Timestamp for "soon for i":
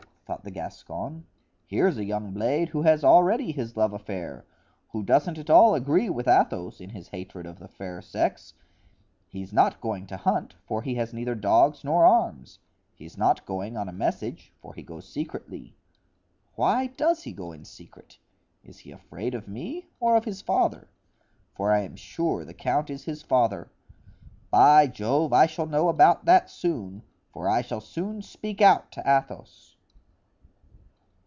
26.49-27.61